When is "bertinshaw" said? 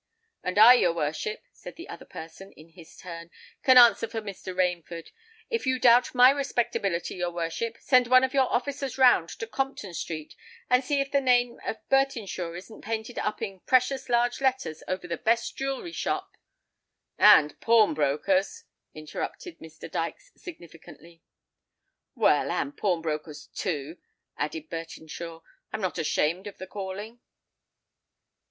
11.87-12.53, 24.67-25.43